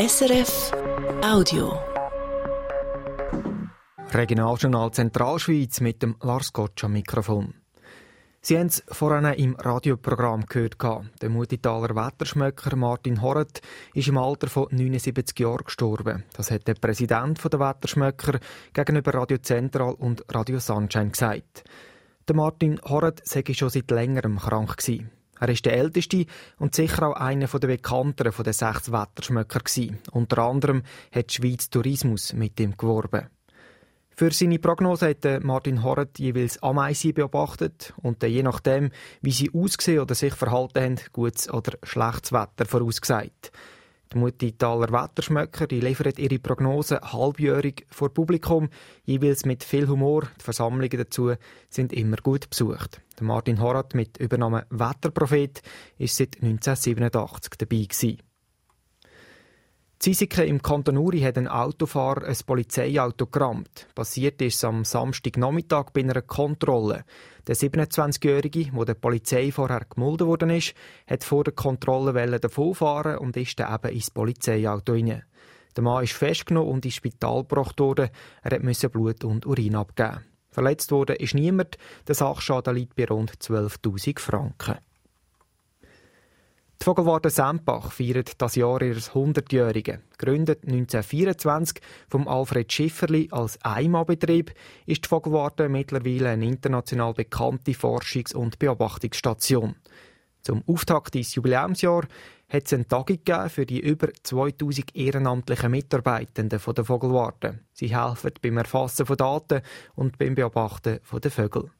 SRF 0.00 0.70
Audio. 1.24 1.76
Regionaljournal 4.12 4.92
Zentralschweiz 4.92 5.80
mit 5.80 6.00
dem 6.04 6.14
Lars 6.22 6.52
Gottsch 6.52 6.84
am 6.84 6.92
Mikrofon. 6.92 7.54
Sie 8.40 8.56
haben 8.56 8.68
es 8.68 8.84
vorhin 8.86 9.24
im 9.34 9.56
Radioprogramm 9.56 10.46
gehört. 10.46 10.76
Der 11.20 11.28
Mutitaler 11.28 11.96
Wetterschmöcker 11.96 12.76
Martin 12.76 13.20
Horret 13.20 13.60
ist 13.92 14.06
im 14.06 14.18
Alter 14.18 14.46
von 14.46 14.68
79 14.70 15.36
Jahren 15.40 15.64
gestorben. 15.64 16.22
Das 16.32 16.52
hat 16.52 16.68
der 16.68 16.74
Präsident 16.74 17.42
der 17.42 17.58
Wetterschmöcker 17.58 18.38
gegenüber 18.72 19.14
Radio 19.14 19.38
Zentral 19.38 19.94
und 19.94 20.24
Radio 20.32 20.60
Sunshine 20.60 21.10
gesagt. 21.10 21.64
Der 22.28 22.36
Martin 22.36 22.80
Horret 22.84 23.26
sei 23.26 23.42
schon 23.52 23.70
seit 23.70 23.90
längerem 23.90 24.38
krank. 24.38 24.76
Er 25.40 25.48
ist 25.48 25.64
der 25.64 25.74
älteste 25.74 26.26
und 26.58 26.74
sicher 26.74 27.08
auch 27.08 27.14
einer 27.14 27.46
der 27.46 27.68
bekannteren 27.68 28.32
den 28.44 28.52
sechs 28.52 28.90
Wetterschmöcker 28.90 29.60
gewesen. 29.60 29.98
Unter 30.12 30.38
anderem 30.38 30.82
hat 31.12 31.30
die 31.30 31.34
Schweiz 31.34 31.70
Tourismus 31.70 32.32
mit 32.32 32.58
ihm 32.60 32.76
geworben. 32.76 33.28
Für 34.18 34.32
seine 34.32 34.58
Prognose 34.58 35.10
hat 35.10 35.44
Martin 35.44 35.84
Horret 35.84 36.18
jeweils 36.18 36.60
Ameisen 36.60 37.14
beobachtet 37.14 37.94
und 38.02 38.20
je 38.24 38.42
nachdem, 38.42 38.90
wie 39.22 39.30
sie 39.30 39.50
ausgesehen 39.54 40.00
oder 40.00 40.16
sich 40.16 40.34
verhalten 40.34 40.82
haben, 40.82 40.96
gutes 41.12 41.48
oder 41.48 41.78
schlechtes 41.84 42.32
Wetter 42.32 42.66
vorausgesagt. 42.66 43.52
Die 44.12 44.18
Mutitaler 44.18 44.90
Wetterschmöcker 44.90 45.66
die 45.66 45.80
liefern 45.80 46.14
ihre 46.16 46.38
Prognosen 46.38 47.00
halbjährig 47.00 47.86
vor 47.90 48.08
Publikum, 48.08 48.70
jeweils 49.04 49.44
mit 49.44 49.64
viel 49.64 49.86
Humor. 49.86 50.22
Die 50.38 50.44
Versammlungen 50.44 50.98
dazu 50.98 51.34
sind 51.68 51.92
immer 51.92 52.16
gut 52.16 52.48
besucht. 52.48 53.02
Der 53.18 53.26
Martin 53.26 53.60
Horret 53.60 53.94
mit 53.94 54.16
Übernahme 54.16 54.66
Wetterprophet 54.70 55.62
ist 55.98 56.16
seit 56.16 56.36
1987 56.36 57.52
dabei 57.58 57.84
gewesen. 57.84 58.27
Zisiken 60.00 60.46
im 60.46 60.62
Kanton 60.62 60.96
Uri 60.96 61.18
hat 61.22 61.36
ein 61.38 61.48
Autofahrer 61.48 62.24
ein 62.28 62.36
Polizeiauto 62.46 63.26
gerammt. 63.26 63.88
Passiert 63.96 64.40
ist 64.40 64.54
es 64.54 64.64
am 64.64 64.84
Samstagnachmittag 64.84 65.90
bei 65.92 66.02
einer 66.02 66.22
Kontrolle. 66.22 67.04
Der 67.48 67.56
27-Jährige, 67.56 68.70
der 68.70 68.84
der 68.84 68.94
Polizei 68.94 69.50
vorher 69.50 69.84
gemulden 69.92 70.28
worden 70.28 70.50
ist, 70.50 70.74
hat 71.08 71.24
vor 71.24 71.42
der 71.42 71.54
Kontrolle 71.54 72.38
davonfahren 72.38 73.18
und 73.18 73.36
ist 73.36 73.58
dann 73.58 73.74
eben 73.74 73.92
ins 73.92 74.12
Polizeiauto 74.12 74.94
hinein. 74.94 75.24
Der 75.74 75.82
Mann 75.82 76.04
ist 76.04 76.12
festgenommen 76.12 76.70
und 76.70 76.84
ins 76.84 76.94
Spital 76.94 77.42
gebracht 77.42 77.80
worden. 77.80 78.10
Er 78.42 78.62
musste 78.62 78.88
Blut 78.88 79.24
und 79.24 79.46
Urin 79.46 79.74
abgeben. 79.74 80.24
Verletzt 80.48 80.92
worden 80.92 81.16
ist 81.16 81.34
niemand. 81.34 81.76
Der 82.06 82.14
Sachschaden 82.14 82.76
liegt 82.76 82.94
bei 82.94 83.06
rund 83.06 83.32
12.000 83.32 84.20
Franken. 84.20 84.78
Die 86.80 86.84
Vogelwarte 86.84 87.28
Sempach 87.28 87.90
feiert 87.90 88.40
das 88.40 88.54
Jahr 88.54 88.80
ihres 88.82 89.10
100-Jährigen. 89.10 90.00
Gegründet 90.16 90.62
1924 90.62 91.82
vom 92.08 92.28
Alfred 92.28 92.72
Schifferli 92.72 93.28
als 93.32 93.58
Einmalbetrieb, 93.62 94.52
ist 94.86 95.04
die 95.04 95.08
Vogelwarte 95.08 95.68
mittlerweile 95.68 96.30
eine 96.30 96.46
international 96.46 97.14
bekannte 97.14 97.72
Forschungs- 97.72 98.32
und 98.32 98.60
Beobachtungsstation. 98.60 99.74
Zum 100.42 100.62
Auftakt 100.68 101.16
des 101.16 101.34
Jubiläumsjahr 101.34 102.06
hat 102.48 102.66
es 102.66 102.72
eine 102.72 102.86
Tagung 102.86 103.18
für 103.48 103.66
die 103.66 103.80
über 103.80 104.10
2000 104.22 104.94
ehrenamtlichen 104.94 105.72
Mitarbeitenden 105.72 106.60
der 106.60 106.84
Vogelwarte. 106.84 107.58
Sie 107.72 107.94
helfen 107.94 108.30
beim 108.40 108.56
Erfassen 108.56 109.04
von 109.04 109.16
Daten 109.16 109.62
und 109.96 110.16
beim 110.16 110.36
Beobachten 110.36 111.00
der 111.12 111.30
Vögel. 111.30 111.72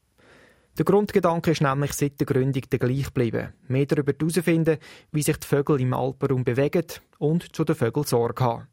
Der 0.79 0.85
Grundgedanke 0.85 1.51
ist 1.51 1.61
nämlich 1.61 1.93
seit 1.93 2.21
der 2.21 2.27
Gründung 2.29 2.63
der 2.71 2.79
gleich 2.79 3.07
geblieben. 3.07 3.53
Mehr 3.67 3.87
darüber 3.87 4.13
herausfinden, 4.13 4.79
wie 5.11 5.23
sich 5.23 5.37
die 5.37 5.47
Vögel 5.49 5.81
im 5.81 5.93
Alpenraum 5.93 6.45
bewegen 6.45 6.87
und 7.19 7.53
zu 7.57 7.65
den 7.65 7.75
Vögeln 7.75 8.07
Sorge 8.07 8.45
haben. 8.45 8.69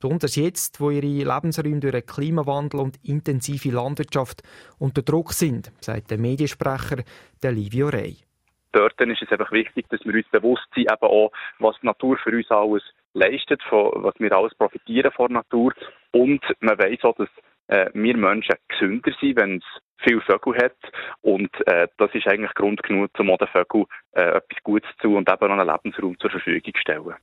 Besonders 0.00 0.36
jetzt, 0.36 0.80
wo 0.80 0.88
ihre 0.88 1.06
Lebensräume 1.06 1.80
durch 1.80 1.92
den 1.92 2.06
Klimawandel 2.06 2.80
und 2.80 2.96
intensive 3.04 3.70
Landwirtschaft 3.70 4.42
unter 4.78 5.02
Druck 5.02 5.34
sind, 5.34 5.70
sagt 5.82 6.10
der 6.10 6.16
Mediensprecher 6.16 7.04
der 7.42 7.52
Livio 7.52 7.88
Rey. 7.88 8.16
Dort 8.72 8.98
ist 8.98 9.20
es 9.20 9.30
einfach 9.30 9.52
wichtig, 9.52 9.84
dass 9.90 10.00
wir 10.06 10.14
uns 10.14 10.28
bewusst 10.30 10.66
sind, 10.74 10.90
eben 10.90 11.02
auch, 11.02 11.32
was 11.58 11.76
die 11.82 11.86
Natur 11.86 12.16
für 12.16 12.34
uns 12.34 12.50
alles 12.50 12.82
leistet, 13.12 13.62
von, 13.68 13.92
was 13.96 14.14
wir 14.18 14.34
alles 14.34 14.54
profitieren 14.54 15.12
von 15.12 15.28
der 15.28 15.42
Natur. 15.42 15.74
Und 16.12 16.42
man 16.60 16.78
weiß 16.78 17.04
auch, 17.04 17.16
dass 17.16 17.28
äh, 17.68 17.90
wir 17.94 18.16
Menschen 18.16 18.56
gesünder 18.68 19.12
sind, 19.20 19.36
wenn 19.36 19.56
es 19.58 19.82
viel 20.04 20.20
Vögel 20.20 20.56
hat. 20.56 20.76
Und 21.20 21.50
äh, 21.66 21.88
das 21.98 22.10
ist 22.14 22.26
eigentlich 22.26 22.54
Grund 22.54 22.82
genug, 22.82 23.10
um 23.18 23.26
den 23.26 23.48
Vögeln 23.48 23.86
äh, 24.12 24.36
etwas 24.36 24.62
Gutes 24.62 24.90
zu 25.00 25.16
und 25.16 25.30
eben 25.30 25.52
einen 25.52 25.68
Lebensraum 25.68 26.18
zur 26.18 26.30
Verfügung 26.30 26.72
zu 26.74 26.80
stellen. 26.80 27.14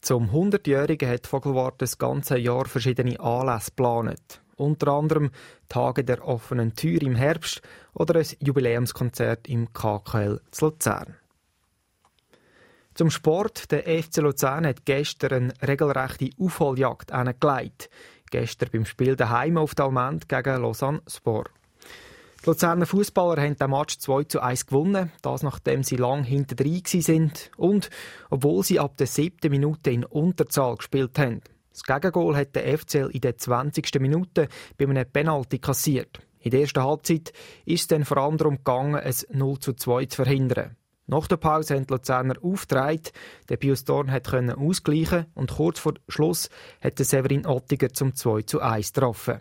Zum 0.00 0.30
100-Jährigen 0.30 1.10
hat 1.10 1.26
Vogelwart 1.26 1.82
das 1.82 1.98
ganze 1.98 2.38
Jahr 2.38 2.66
verschiedene 2.66 3.18
Anlässe 3.18 3.70
geplant. 3.70 4.40
Unter 4.56 4.92
anderem 4.92 5.30
Tage 5.68 6.04
der 6.04 6.26
offenen 6.26 6.74
Tür 6.74 7.02
im 7.02 7.14
Herbst 7.14 7.62
oder 7.94 8.18
ein 8.18 8.26
Jubiläumskonzert 8.40 9.48
im 9.48 9.72
KKL 9.72 10.40
zu 10.50 10.66
Luzern. 10.66 11.16
Zum 12.94 13.10
Sport. 13.10 13.70
Der 13.70 13.84
FC 13.84 14.16
Luzern 14.16 14.66
hat 14.66 14.84
gestern 14.84 15.52
eine 15.60 15.68
regelrechte 15.68 16.30
Aufholjagd 16.40 17.12
angelegt. 17.12 17.90
Gestern 18.30 18.70
beim 18.72 18.84
Spiel 18.84 19.16
daheim 19.16 19.56
auf 19.58 19.74
Dalment 19.74 20.28
gegen 20.28 20.62
Lausanne 20.62 21.02
Sport. 21.06 21.50
Die 22.42 22.46
Luzerner 22.46 22.86
Fußballer 22.86 23.42
haben 23.42 23.56
den 23.56 23.70
Match 23.70 23.98
2 23.98 24.24
zu 24.24 24.40
1 24.40 24.66
gewonnen, 24.66 25.12
das 25.22 25.42
nachdem 25.42 25.82
sie 25.82 25.96
lang 25.96 26.22
hinter 26.22 26.54
drin 26.54 26.82
sind 26.84 27.50
und 27.56 27.90
obwohl 28.30 28.62
sie 28.62 28.78
ab 28.78 28.96
der 28.96 29.08
siebten 29.08 29.50
Minute 29.50 29.90
in 29.90 30.04
Unterzahl 30.04 30.76
gespielt 30.76 31.18
haben. 31.18 31.42
Das 31.72 31.82
Gegengol 31.82 32.36
hat 32.36 32.54
der 32.54 32.78
FCL 32.78 33.10
in 33.12 33.20
der 33.20 33.36
20. 33.36 34.00
Minute 34.00 34.48
bei 34.76 34.86
einem 34.86 35.10
Penalty 35.10 35.58
kassiert. 35.58 36.20
In 36.40 36.52
der 36.52 36.60
ersten 36.60 36.82
Halbzeit 36.82 37.32
ist 37.64 37.82
es 37.82 37.86
dann 37.88 38.04
vor 38.04 38.18
allem 38.18 38.36
darum 38.36 38.56
gegangen, 38.56 38.94
es 38.94 39.26
0 39.30 39.58
zu 39.58 39.72
2 39.74 40.06
zu 40.06 40.16
verhindern. 40.16 40.76
Nach 41.10 41.26
der 41.26 41.38
Pause 41.38 41.74
haben 41.74 41.86
die 41.86 41.92
Luzerner 41.94 42.34
aufgetragen, 42.42 43.00
der 43.48 43.56
Pius 43.56 43.84
Dorn 43.84 44.08
konnte 44.08 44.58
ausgleichen 44.58 45.24
und 45.34 45.50
kurz 45.56 45.78
vor 45.78 45.94
Schluss 46.06 46.50
hat 46.82 46.98
Severin 46.98 47.46
Ottiger 47.46 47.88
zum 47.94 48.14
2 48.14 48.42
zu 48.42 48.60
1 48.60 48.92
getroffen. 48.92 49.40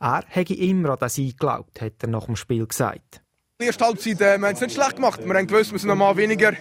Er 0.00 0.22
hätte 0.28 0.52
immer 0.52 0.90
an 0.90 0.98
das 1.00 1.16
geglaubt, 1.16 1.80
hat 1.80 1.94
er 2.02 2.08
nach 2.10 2.26
dem 2.26 2.36
Spiel 2.36 2.66
gesagt. 2.66 3.22
In 3.60 3.64
der 3.64 3.68
ersten 3.68 3.84
Halbzeit 3.84 4.20
äh, 4.20 4.38
wir 4.38 4.46
haben 4.48 4.54
es 4.54 4.60
nicht 4.60 4.74
schlecht 4.74 4.96
gemacht. 4.96 5.20
Wir 5.24 5.34
haben 5.34 5.46
gewusst, 5.46 5.72
wir 5.72 5.78
sind 5.78 5.88
noch 5.88 5.96
mal 5.96 6.14
weniger. 6.16 6.52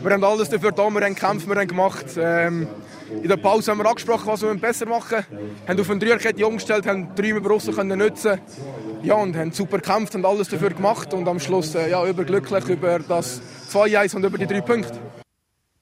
Wir 0.00 0.10
haben 0.12 0.22
alles 0.24 0.50
dafür 0.50 0.70
da, 0.70 0.88
wir 0.88 1.04
haben 1.04 1.14
gekämpft, 1.14 1.48
wir 1.48 1.56
haben 1.56 1.66
gemacht. 1.66 2.06
Ähm, 2.16 2.68
in 3.10 3.28
der 3.28 3.36
Pause 3.36 3.72
haben 3.72 3.78
wir 3.78 3.86
angesprochen, 3.86 4.26
was 4.26 4.42
wir 4.42 4.54
besser 4.54 4.86
machen 4.86 5.26
Wir 5.30 5.68
haben 5.68 5.80
auf 5.80 5.90
eine 5.90 5.98
Dreierkette 5.98 6.46
umgestellt, 6.46 6.86
haben 6.86 7.12
über 7.16 7.50
Russen 7.50 7.74
können 7.74 7.98
nutzen 7.98 8.40
ja, 9.06 9.14
und 9.14 9.36
haben 9.36 9.52
super 9.52 9.78
gekämpft 9.78 10.14
und 10.14 10.24
alles 10.24 10.48
dafür 10.48 10.70
gemacht. 10.70 11.14
Und 11.14 11.28
am 11.28 11.38
Schluss 11.40 11.74
äh, 11.74 11.90
ja, 11.90 12.06
überglücklich 12.06 12.68
über 12.68 12.98
das 12.98 13.40
2-1 13.70 14.16
und 14.16 14.24
über 14.24 14.36
die 14.36 14.46
drei 14.46 14.60
Punkte. 14.60 14.98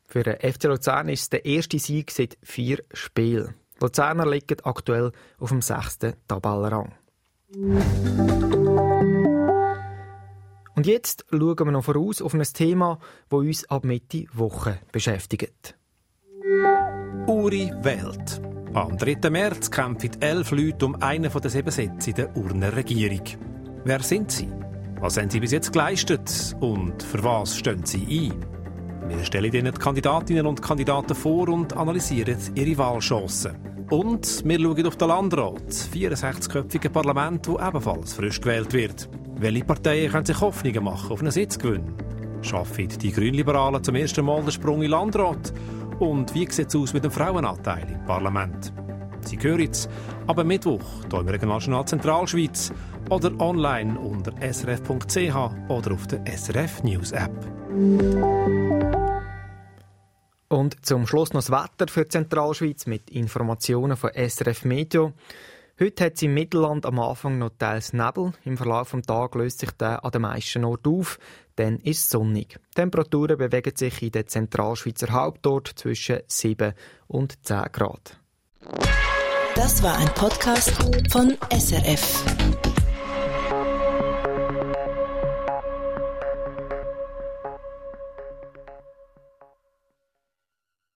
Für 0.07 0.23
den 0.23 0.37
FC 0.37 0.65
Luzern 0.65 1.09
ist 1.09 1.23
es 1.23 1.31
der 1.31 1.45
erste 1.45 1.79
Sieg 1.79 2.11
seit 2.11 2.37
vier 2.43 2.85
Spielen. 2.93 3.55
Die 3.77 3.85
Luzerner 3.85 4.27
liegen 4.27 4.59
aktuell 4.63 5.11
auf 5.39 5.49
dem 5.49 5.63
sechsten 5.63 6.15
Tabellenrang. 6.29 6.93
Und 10.77 10.87
jetzt 10.87 11.25
schauen 11.31 11.59
wir 11.59 11.71
noch 11.73 11.85
voraus 11.85 12.21
auf 12.21 12.35
ein 12.35 12.43
Thema, 12.43 12.99
das 13.31 13.39
uns 13.39 13.71
ab 13.71 13.85
Mitte 13.85 14.27
Woche 14.33 14.79
beschäftigt. 14.93 15.77
Uri 17.27 17.73
wählt. 17.83 18.41
Am 18.75 18.99
3. 18.99 19.31
März 19.31 19.71
kämpfen 19.71 20.11
elf 20.19 20.51
Leute 20.51 20.87
um 20.87 21.01
einen 21.01 21.31
der 21.31 21.49
sieben 21.49 21.71
Sitze 21.71 22.11
in 22.11 22.17
der 22.17 22.37
Urner 22.37 22.75
Regierung. 22.75 23.23
Wer 23.85 24.01
sind 24.01 24.33
sie? 24.33 24.49
Was 24.99 25.17
haben 25.17 25.31
sie 25.31 25.39
bis 25.39 25.53
jetzt 25.53 25.73
geleistet? 25.73 26.57
Und 26.59 27.01
für 27.01 27.23
was 27.23 27.57
stehen 27.57 27.87
sie 27.87 28.33
ein? 28.33 28.45
Wir 29.09 29.23
stellen 29.23 29.55
Ihnen 29.55 29.73
die 29.73 29.81
Kandidatinnen 29.81 30.45
und 30.45 30.61
Kandidaten 30.61 31.15
vor 31.15 31.49
und 31.51 31.77
analysieren 31.77 32.37
ihre 32.57 32.77
Wahlchancen. 32.77 33.55
Und 33.91 34.43
wir 34.45 34.59
schauen 34.59 34.87
auf 34.87 34.97
den 34.97 35.09
Landrat, 35.09 35.69
das 35.69 35.89
64-köpfige 35.93 36.89
Parlament, 36.89 37.47
das 37.47 37.69
ebenfalls 37.69 38.15
frisch 38.15 38.41
gewählt 38.41 38.73
wird. 38.73 39.09
Welche 39.37 39.65
Parteien 39.65 40.11
können 40.11 40.27
sich 40.27 40.41
Hoffnungen 40.41 40.83
machen 40.83 41.13
auf 41.13 41.21
einen 41.21 41.31
Sitzgewinn? 41.31 41.95
Schaffen 42.43 42.89
die 42.89 43.13
Grünliberalen 43.13 43.85
zum 43.85 43.95
ersten 43.95 44.25
Mal 44.25 44.43
den 44.43 44.51
Sprung 44.51 44.83
in 44.83 44.91
Landrat? 44.91 45.53
Und 45.99 46.35
wie 46.35 46.51
sieht 46.51 46.69
es 46.69 46.77
aus 46.77 46.93
mit 46.93 47.05
dem 47.05 47.11
Frauenanteil 47.11 47.89
im 47.89 48.05
Parlament? 48.05 48.73
Sie 49.21 49.39
hören 49.41 49.69
es 49.71 49.89
aber 50.27 50.45
Mittwoch 50.45 50.85
hier 51.11 51.21
im 51.21 51.29
Regionaljournal 51.29 51.87
Zentralschweiz 51.87 52.73
oder 53.11 53.33
online 53.41 53.99
unter 53.99 54.33
srf.ch 54.41 55.35
oder 55.69 55.93
auf 55.93 56.07
der 56.07 56.25
SRF 56.27 56.83
News 56.83 57.13
App. 57.13 57.33
Und 60.49 60.87
zum 60.87 61.07
Schluss 61.07 61.33
noch 61.33 61.43
das 61.43 61.51
Wetter 61.51 61.91
für 61.91 62.07
Zentralschweiz 62.07 62.87
mit 62.87 63.11
Informationen 63.11 63.97
von 63.97 64.11
SRF 64.11 64.65
Meteo. 64.65 65.13
Heute 65.81 66.05
hat 66.05 66.15
es 66.15 66.23
im 66.23 66.35
Mittelland 66.35 66.87
am 66.87 67.01
Anfang 67.01 67.39
noch 67.39 67.51
teils 67.59 67.93
Nebel. 67.93 68.33
Im 68.45 68.57
Verlauf 68.57 68.93
des 68.93 69.03
Tages 69.07 69.35
löst 69.35 69.59
sich 69.59 69.73
der 69.73 70.05
an 70.05 70.13
den 70.13 70.23
meisten 70.23 70.65
Orten 70.65 71.01
auf. 71.01 71.19
Dann 71.57 71.79
ist 71.79 71.99
es 71.99 72.11
sonnig. 72.11 72.61
Die 72.71 72.75
Temperaturen 72.77 73.37
bewegen 73.37 73.75
sich 73.75 74.01
in 74.01 74.13
der 74.13 74.29
Zentralschweizer 74.29 75.11
Hauptort 75.11 75.73
zwischen 75.75 76.21
7 76.29 76.75
und 77.09 77.45
10 77.45 77.65
Grad. 77.73 78.21
Das 79.57 79.83
war 79.83 79.99
ein 79.99 80.15
Podcast 80.15 80.71
von 81.11 81.37
SRF. 81.51 82.34